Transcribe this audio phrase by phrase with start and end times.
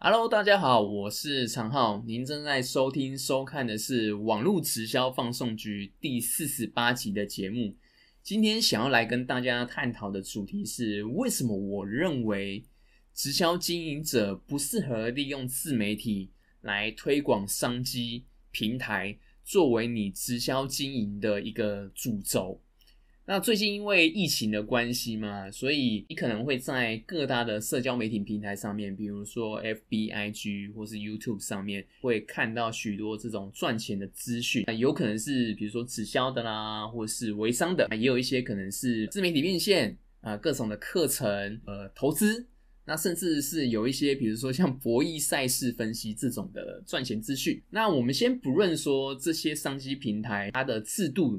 [0.00, 7.76] Hello，大家好，我是常浩，您正在收听、收看的是网络直销放送局第四十八集的节目。
[8.22, 12.64] 今天想要来跟大家探讨的主题是：为什么我认为
[13.12, 16.30] 直销经营者不适合利用自媒体
[16.60, 22.62] 来推广商机平台，作为你直销经营的一个主轴。
[23.30, 34.64] 那最近因为疫情的关系嘛，所以你可能会在各大的社交媒体平台上面，比如说 F B I G 或是 YouTube 上面，会看到许多这种赚钱的资讯。
[34.66, 41.28] 那有可能是比如说直销的啦，或是微商的，也有一些可能是自媒体变现啊，各种的课程，
[41.66, 42.46] 呃，投资，
[42.86, 47.62] 那甚至是有一些比如说像博弈赛事分析这种的赚钱资讯。
[47.68, 51.38] 那我们先不论说这些商机平台它的制度。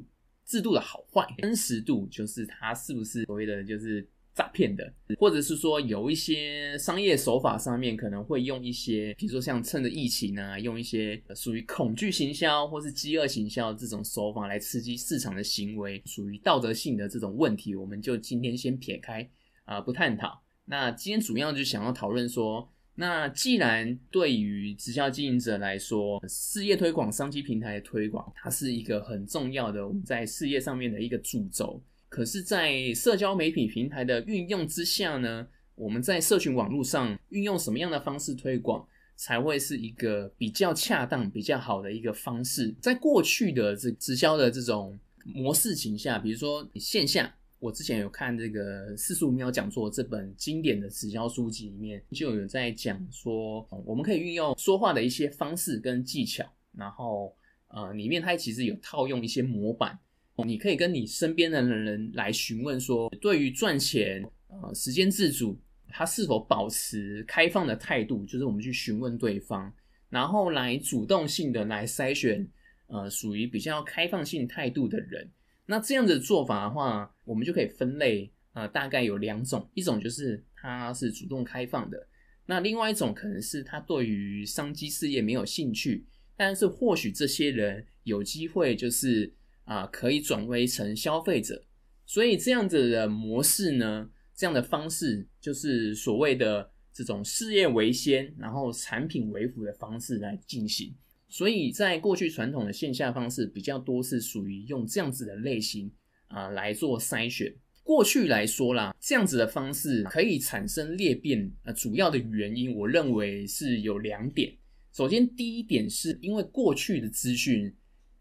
[0.50, 4.04] 制度的好坏、真实度，就是它是不是所谓的就是
[4.34, 19.30] 诈骗的，或者是说有一些商业手法上面可能会用一些，比如说像趁着疫情啊，用一些属于恐惧行销或是饥饿行销这种手法来刺激市场的行为，属于道德性的这种问题，我们就今天先撇开
[19.66, 20.42] 啊，不探讨。
[20.66, 22.68] 那今天主要就想要讨论说。
[23.00, 31.82] 那既然对于直销经营者来说，事业推广、商机平台的推广，它是一个很重要的我们在事业上面的一个主轴。
[32.10, 42.76] 可是，在社交媒体平台的运用之下呢，我们在社群网络上运用什么样的方式推广，才会是一个比较恰当、比较好的一个方式？
[42.82, 47.34] 在过去的这直销的这种模式情下，比如说线下。
[47.60, 57.36] 我之前有看这个四十五秒讲座这本经典的直销书籍里面，就有在讲说，我们可以运用说话的一些方式跟技巧，然后
[57.68, 60.00] 呃，里面它其实有套用一些模板，
[60.46, 69.70] 你可以跟你身边的人来询问说，对于赚钱呃时间自主，他是否保持开放的态度，就是我们去询问对方，
[70.08, 72.48] 然后来主动性的来筛选
[72.88, 75.30] 呃属于比较开放性态度的人。
[75.70, 82.08] 那这样的做法的话，我们就可以分类，呃，大概有两种，一种就是他是主动开放的，
[82.48, 89.32] 那另外一种可能是他对于商机事业没有兴趣，但是或许这些人有机会就是
[89.66, 91.64] 啊，可以转为成消费者，
[92.04, 100.96] 所以这样子的模式呢，这样的方式就是所谓的这种事业为先，然后产品为辅的方式来进行。
[101.30, 105.90] 所以在过去传统的线下方式比较多是属于用这样子的类型
[106.28, 107.54] 啊来做筛选。
[107.84, 114.52] 过去来说啦，这样子的方式可以产生裂变，呃，主要的原因我认为是有两点。
[114.92, 117.74] 首先，第一点是因为过去的资讯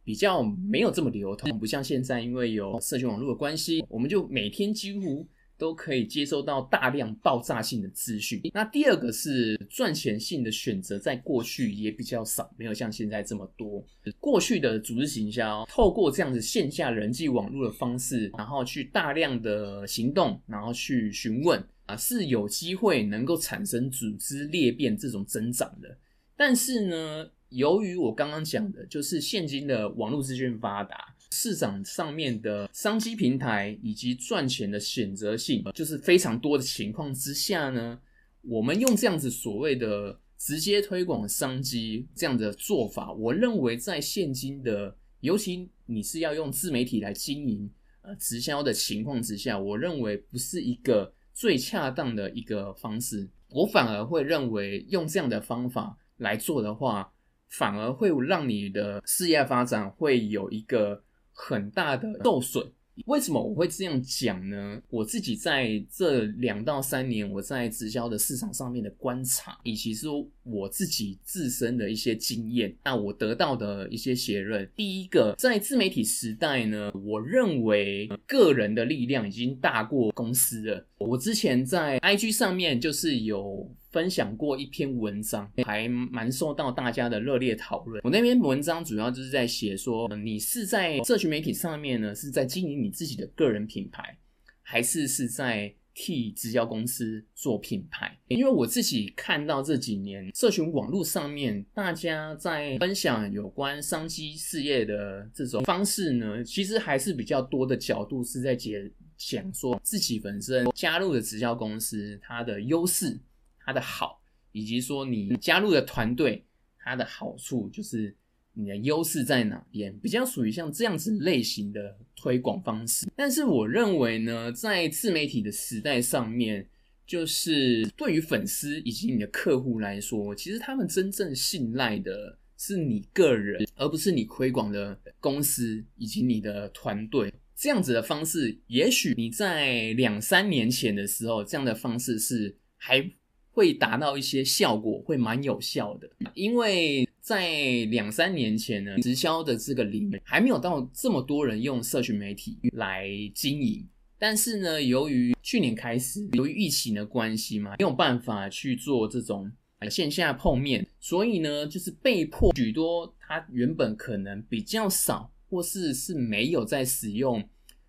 [0.04, 5.26] 比较没有这么流通，不像现在，因为有社群网络的关系，我们就每天几乎。
[5.58, 8.40] 都可以接收到大量爆炸性的资讯。
[8.54, 13.84] 那第二个是赚钱性的选择，在过去也比较少，没有像现在这么多。
[14.20, 25.98] 过去的组织行销，透过这样子线下人际网络的方式，然后去大量的行动，然后去询问啊，是有机会能够产生组织裂变这种增长的。
[26.36, 31.16] 但是呢，由于我刚刚讲的，就是现今的网络资讯发达。
[31.30, 37.98] 市场上面的商机平台以及赚钱的选择性，就是非常多的情况之下呢，
[38.42, 47.70] 我们用这样子所谓的直接推广商机这样的做法，我认为在现今的，尤其你是要用自媒体来经营
[48.02, 53.28] 呃直销的情况之下，我认为不是一个最恰当的一个方式。
[53.50, 57.12] 我反而会认为用这样的方法来做的话，
[57.50, 61.04] 反而会让你的事业发展会有一个。
[61.40, 62.68] 很大的受损，
[63.06, 64.82] 为什么我会这样讲呢？
[64.90, 74.68] 我自己在这两到三年，我在直销的市场上面的观察，以及说我自己自身的一些经验，那我得到的一些结论。
[74.74, 80.86] 第一个，在自媒体时代呢，我认为个人的力量已经大过公司了。
[80.98, 83.70] 我之前在 IG 上面就是有。
[83.90, 88.02] 分享过一篇文章，还蛮受到大家的热烈讨论。
[88.04, 94.18] 我那篇文章主要就是在写说，你是在社群媒体上面呢，是在经营你自己的个人品牌，
[94.60, 98.16] 还是是在替直销公司做品牌？
[98.28, 113.18] 因为我自己看到这几年社群网络上面，大家在分享有关商机事业的这种方式呢，其实还是比较多的角度是在解讲说自己本身加入的直销公司它的优势。
[113.58, 114.22] 它的好，
[114.52, 116.46] 以及说你加入的团队，
[116.78, 118.16] 它的好处就是
[118.58, 123.06] 你的优势在哪边，比较属于像这样子类型的推广方式。
[123.14, 126.68] 但是我认为呢，在自媒体的时代上面，
[127.06, 137.32] 就是对于粉丝以及你的客户来说，其实他们真正信赖的是你个人，而不是你推广的公司以及你的团队。
[137.54, 143.08] 这样子的方式，也许你在两三年前的时候，这样的方式是还
[143.50, 146.08] 会达到一些效果，会蛮有效的。
[146.34, 153.86] 因为在两三年前呢，直销的这个领域还没有到这么多人用社群媒体来经营。
[154.18, 159.52] 但是呢，由于去年开始，由于疫情的关系嘛，没有办法去做这种
[159.90, 165.30] 线下碰面，所以呢，就是被迫许多他原本可能比较少。
[165.50, 167.42] 或是是没有在使用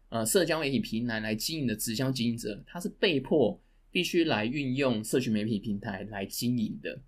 [0.07, 7.01] 呃社交媒体平台来经营的直销经营者，他是被迫必须来运用社群媒体平台来经营的。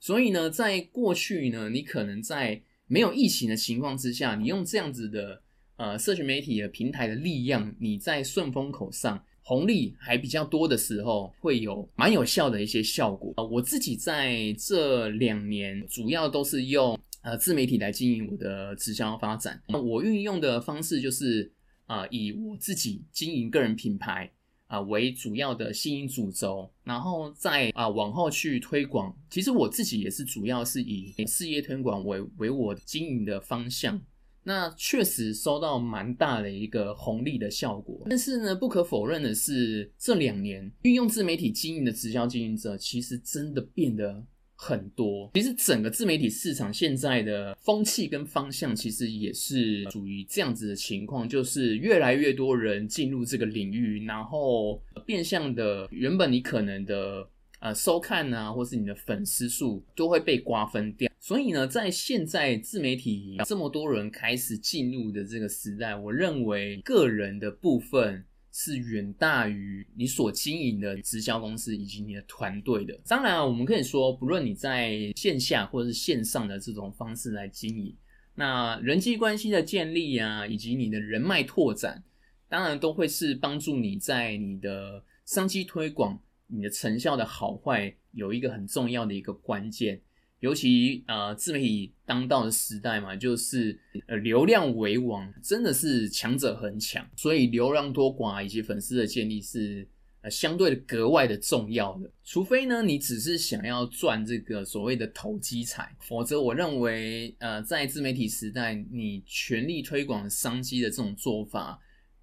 [0.00, 5.40] 所以呢，在过去呢，你可能在没有疫情的情况之下，你用这样子的
[5.76, 13.32] 呃社群媒体的平台的力量，你在顺风口上红利还比较多的时候，会有蛮有效的一些效果。
[13.48, 16.98] 我自己在这两年主要都是用。
[17.22, 21.52] 呃，自媒体来经营我的直销发展，那我运用的方式就是
[21.84, 24.32] 啊，以我自己经营个人品牌
[24.70, 29.12] 啊为主要的吸引主轴，然后再啊往后去推广。
[29.28, 34.00] 其实我自己也是主要是以事业推广为为我经营的方向，
[34.44, 38.06] 那确实收到蛮大的一个红利的效果。
[38.08, 44.24] 但是呢，不可否认的是，这两年运用自媒体经营的直销经营者，其实真的变得。
[44.62, 57.26] 很多，其实整个自媒体市场现在的风气跟方向，其实也是属于这样子的情况，就是越来越多人进入这个领域，然后变相的，原本你可能的
[57.60, 61.10] 呃收看啊，或是你的粉丝数都会被瓜分掉。
[61.18, 68.22] 所以呢，在现在自媒体这么多人开始进入的这个时代，我认为个人的部分。
[68.52, 72.98] 是远大于你所经营的直销公司以及你的团队的。
[73.06, 77.96] 当然啊，我们可以说，不论你在线下或者是线上的这种方式来经营，
[78.34, 82.02] 那人际关系的建立啊，以及你的人脉拓展，
[82.48, 90.00] 当然都会是帮助你在你的商机推广、你的成效的好坏有一个很重要的一个关键。
[90.40, 99.86] 尤其呃，自媒体当道的时代嘛，就是呃流量为王，真的是强者恒强，所以流量多寡以及粉丝的建立是
[100.22, 102.10] 呃相对的格外的重要的。
[102.24, 111.78] 除非呢，你只是想要赚这个所谓的投机财，否则我认为呃在自媒体时代，你全力推广商机的这种做法，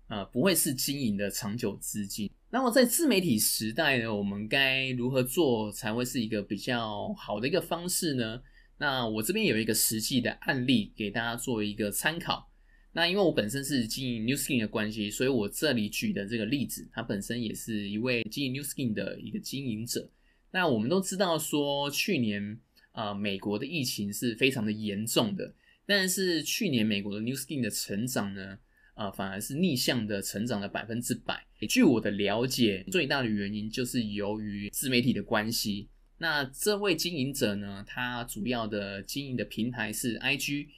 [0.07, 2.27] 呃不会是经营的长久资金。
[2.49, 8.41] 那么在自媒体时代呢，我们该如何做才会是一个比较好的一个方式呢？
[8.77, 12.49] 那我这边有一个实际的案例给大家做一个参考。
[12.93, 20.09] 那因为我本身是经营 New Skin 的关系，所以我这里举的这个例子，他本身也是一位经营 New Skin 的一个经营者。
[20.51, 22.57] 那我们都知道说，去年
[22.93, 25.53] 啊美国的疫情是非常的严重的，
[25.85, 28.57] 但是去年美国的 New Skin 的成长呢？
[28.97, 31.45] 啊，反而是逆向的成长了百分之百。
[31.69, 35.87] 据我的了解，最大的原因就是由于自媒体的关系。
[36.17, 40.69] 那这位经营者呢，他主要的经营的平台是 IG，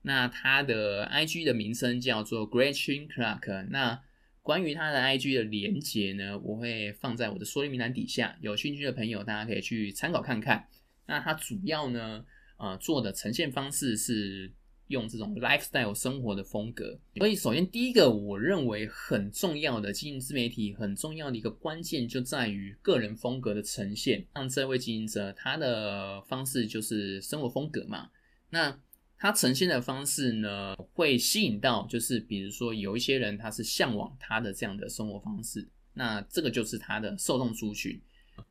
[0.00, 3.68] 那他的 IG 的名称叫做 Gretchen Clark。
[3.68, 4.00] 那
[4.40, 10.66] 关于他的 IG 的连接呢，我会放在我的说明栏底下，有兴趣的朋友大家可以去参考看看。
[11.06, 12.24] 那他主要呢，
[12.56, 14.50] 呃，做的呈现方式是。
[14.88, 24.24] 用这种 lifestyle 生活的风格，所以首先第一个我认为很重要的经营自媒体很重要的一个关键就在于个人风格的呈现。
[24.34, 28.10] 像这位经营者，他的方式就是生活风格嘛，
[28.50, 28.78] 那
[29.18, 38.00] 他呈现的方式呢，会吸引到就是比如说有一些人他是向往他的这样的生活方式，那这个就是他的受众族群。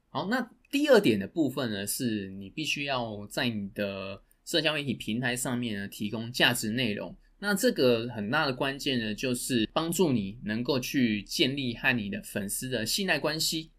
[0.10, 13.72] 好，那第二点的部分呢，是你必须要在你的社交媒体平台上面呢，提供价值内容，那这个很大的关键呢，就是帮助你能够去建立和你的粉丝的信赖关系。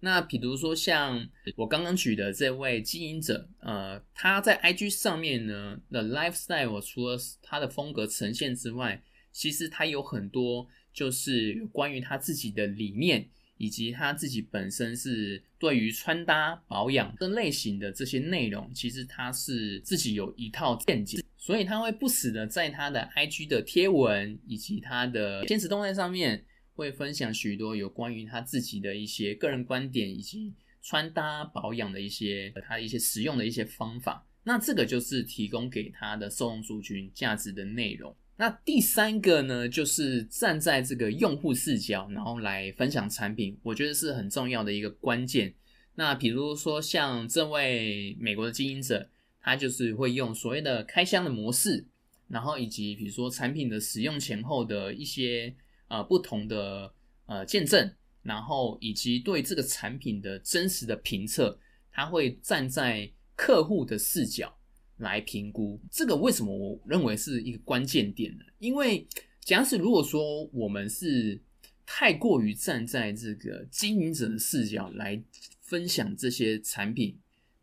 [0.00, 9.02] 那比如说像我刚刚举的这位经营者，呃，他在 IG 上面呢的 lifestyle，除了他的风格呈现之外，
[9.32, 13.28] 其实他有很多就是关于他自己的理念。
[13.56, 26.44] 以及他自己本身是对于穿搭保养这类型的这些内容，其实他是自己有一套见解，所以他会不时的在他的 IG 的贴文以及他的现实动态上面，
[26.74, 34.26] 会分享许多有关于他自己的一些个人观点以及穿搭保养的一些他一些实用的一些方法。
[34.42, 38.14] 那这个就是提供给他的受众族群价值的内容。
[38.36, 45.54] 那第三个呢，就是站在这个用户视角，然后来分享产品，我觉得是很重要的一个关键。
[45.94, 49.08] 那比如说像这位美国的经营者，
[49.40, 51.86] 他就是会用所谓的开箱的模式，
[52.26, 55.54] 然后以及比如说产品的使用前后的一些
[55.86, 56.92] 呃不同的
[57.26, 61.56] 呃见证，然后以及对这个产品的真实的评测，
[61.92, 64.58] 他会站在客户的视角。
[65.04, 68.44] 来评估这个为什么我认为是一个关键点呢？
[68.58, 69.06] 因为
[69.40, 71.40] 假使如果说我们是
[71.86, 75.22] 太过于站在这个经营者的视角来
[75.60, 77.16] 分享这些产品，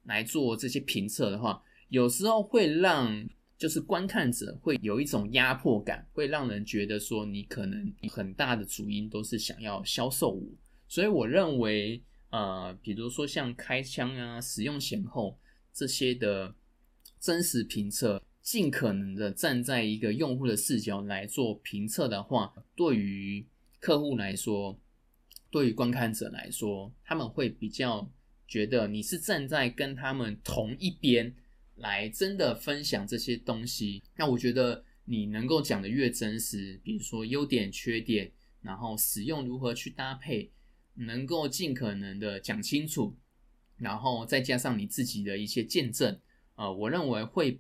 [0.04, 10.48] 来做这些评测的话，有时候会让就是观看者会有一种压迫感，会让人觉得说你可能很大的主因都是想要销售我。
[10.88, 15.38] 所以我认为，呃，比如说像开箱啊、使用前后
[15.74, 16.56] 这些的。
[17.22, 23.46] 真实评测，尽可能的站在一个用户的视角来做评测的话，对于
[23.80, 24.76] 客户来说，
[25.52, 28.12] 对于观看者来说，他们会比较
[28.48, 31.32] 觉得你是站在跟他们同一边
[31.76, 34.02] 来真的分享这些东西。
[34.18, 38.32] 那我觉得你能够讲的越真实，比如说优点、缺点，
[38.64, 40.50] 然后使用如何去搭配，
[40.96, 43.16] 能够尽可能的讲清楚，
[43.78, 46.20] 然后再加上你自己的一些见证。
[46.62, 47.60] 呃，我认为会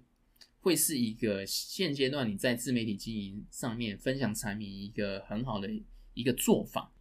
[0.59, 5.67] 会是一个现阶段你在自媒体经营上面分享产品一个很好的
[6.13, 6.91] 一个做法。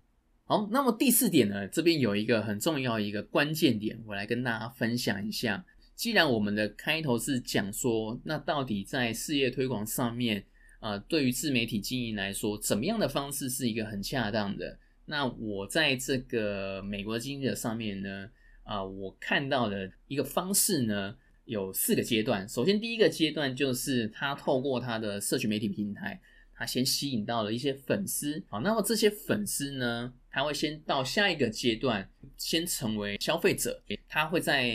[0.46, 5.62] 好，那么第四点呢，这边有一个很重要一个关键点，我来跟大家分享一下。
[5.94, 10.42] 既然我们的开头是讲说，那到底在事业推广上面，
[10.80, 14.78] 呃，对于自媒体经营来说，怎么样的方式是一个很恰当的？
[15.04, 18.30] 那我在这个美国经营者上面呢，
[18.62, 21.14] 啊，我看到的一个方式呢。
[21.50, 22.48] 有四个阶段。
[22.48, 26.20] 首先，第一个阶段就是他透过他的社群媒体平台，
[26.54, 28.40] 他先吸引到了一些粉丝。
[28.48, 33.82] 好，那么这些粉丝呢，他会先到下一个阶段，先成为消费者。
[34.08, 34.70] 他会在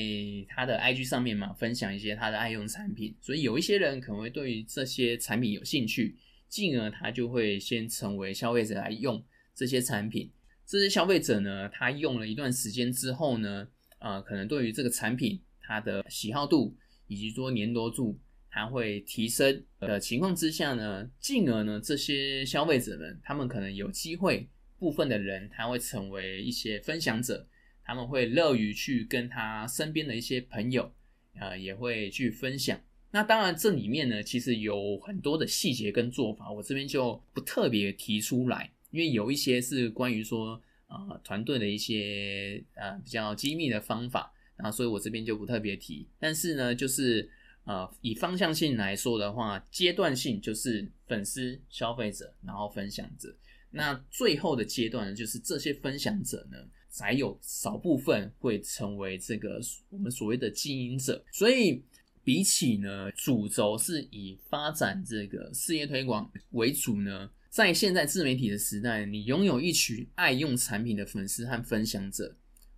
[0.49, 3.15] 他的 IG 上面嘛，分享一些他的爱用产品。
[3.21, 6.17] 所以有一些人可能会对于这些产品有兴趣，
[6.49, 9.23] 进而他就会先成为消费者来用
[9.55, 10.29] 这些产品。
[10.65, 13.65] 这些消费者呢，他用了一段时间之后呢，
[13.99, 15.39] 呃，可能对于这个产品。
[15.67, 16.75] 他的喜好度
[17.07, 18.17] 以及说粘多度，
[18.49, 24.47] 它会提升的情况之下呢，进而呢，这些消费者们，他们可能有机会，
[24.79, 27.45] 部分的人他会成为一些分享者，
[27.83, 30.89] 他们会乐于去跟他身边的一些朋友，
[31.39, 32.79] 呃，也会去分享。
[33.11, 44.31] 那当然，这里面呢，其实有很多的细节跟做法，我这边就不特别提出来，因为有一些是关于说，呃，团队的一些呃比较机密的方法。
[44.57, 47.29] 啊，所以我这边就不特别提，但是呢，就是
[47.65, 53.35] 呃，以方向性来说的话，阶段性就是粉丝、消费者，然后分享者。
[53.71, 56.57] 那最后的阶段呢，就是这些分享者呢，
[56.89, 59.59] 才有少部分会成为这个
[59.89, 61.21] 我们所谓的经营者。
[61.31, 61.83] 所以
[62.23, 72.33] 比起呢，主轴是以发展这个事业推广为主呢，在现在自媒体的时代，你拥有一群爱用产品的粉丝和分享者。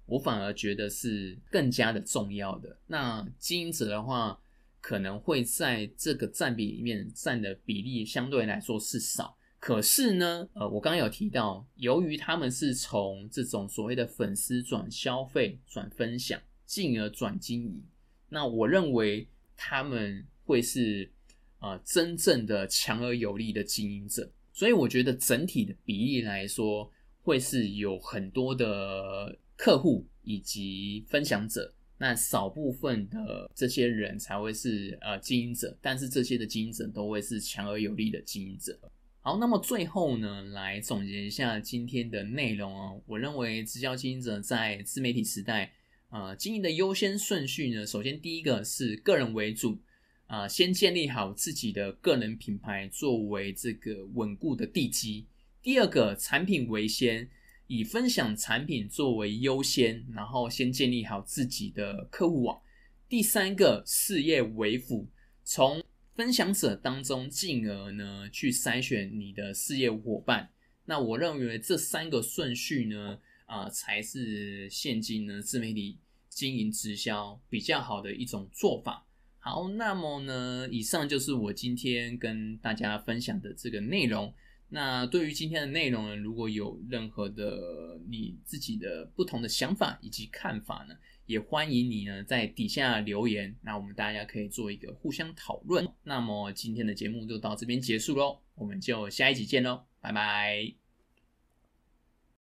[0.08, 2.76] 我反而觉得是更加的重要的。
[2.88, 4.40] 那经营者的话，
[4.80, 9.38] 可能会在这个占比里面占的比例相对来说是少。
[9.60, 17.84] 可是呢，呃，我刚刚有提到，由于他们是从这种所谓的粉丝转消费、转分享，进而转经营，
[18.30, 21.12] 那我认为他们会是
[21.60, 24.32] 呃真正的强而有力的经营者。
[24.54, 26.90] 所以我觉得整体的比例来说，
[27.24, 29.38] 会是有很多的。
[29.58, 38.80] 客户以及分享者，那少部分的这些人才会是呃经营者，但是这些的经营者都会是强而有力的经营者。
[39.20, 43.02] 好，那么最后呢，来总结一下今天的内容哦。
[43.08, 45.74] 我认为直销经营者在自媒体时代，
[46.10, 49.80] 呃，经营的优先顺序呢，首先第一个是个人为主，
[50.28, 55.26] 啊，先建立好自己的个人品牌作为这个稳固的地基。
[55.64, 57.28] 第二个，产品为先。
[57.68, 62.62] 以分享产品作为优先，然后先建立好自己的客户网。
[63.10, 65.08] 第三个，事业为辅，
[65.44, 65.84] 从
[66.16, 70.50] 分享者当中进而呢去筛选你的事业伙伴。
[70.86, 75.98] 那我认为这三个顺序呢，啊，才是现今呢自媒体
[76.30, 79.06] 经营直销比较好的一种做法。
[79.40, 84.34] 好，那么呢，以上就是我今天跟大家分享的这个内容。
[84.70, 90.96] 那对于今天的内容呢，如果有任何的你自己的不同的想法以及看法呢，
[91.26, 95.88] 也欢迎你呢在底下留言，那我们大家可以做一个互相讨论。
[96.04, 100.87] 那么今天的节目就到这边结束喽，我们就下一集见喽，拜拜。